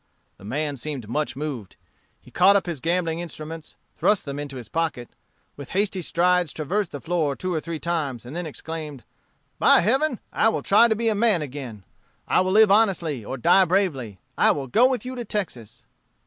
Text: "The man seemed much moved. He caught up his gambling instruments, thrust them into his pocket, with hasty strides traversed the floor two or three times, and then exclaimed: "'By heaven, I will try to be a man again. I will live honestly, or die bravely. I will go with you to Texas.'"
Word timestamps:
"The 0.39 0.43
man 0.45 0.77
seemed 0.77 1.07
much 1.07 1.35
moved. 1.35 1.75
He 2.19 2.31
caught 2.31 2.55
up 2.55 2.65
his 2.65 2.79
gambling 2.79 3.19
instruments, 3.19 3.75
thrust 3.95 4.25
them 4.25 4.39
into 4.39 4.55
his 4.57 4.67
pocket, 4.67 5.11
with 5.55 5.69
hasty 5.77 6.01
strides 6.01 6.51
traversed 6.53 6.91
the 6.91 6.99
floor 6.99 7.35
two 7.35 7.53
or 7.53 7.59
three 7.59 7.77
times, 7.77 8.25
and 8.25 8.35
then 8.35 8.47
exclaimed: 8.47 9.03
"'By 9.59 9.81
heaven, 9.81 10.19
I 10.33 10.49
will 10.49 10.63
try 10.63 10.87
to 10.87 10.95
be 10.95 11.09
a 11.09 11.13
man 11.13 11.43
again. 11.43 11.83
I 12.27 12.41
will 12.41 12.51
live 12.53 12.71
honestly, 12.71 13.23
or 13.23 13.37
die 13.37 13.63
bravely. 13.65 14.19
I 14.39 14.49
will 14.49 14.65
go 14.65 14.87
with 14.89 15.05
you 15.05 15.13
to 15.13 15.23
Texas.'" 15.23 15.85